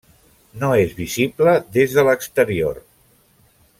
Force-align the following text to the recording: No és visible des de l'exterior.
No 0.61 0.69
és 0.85 0.95
visible 1.01 1.53
des 1.77 1.93
de 1.99 2.07
l'exterior. 2.09 2.81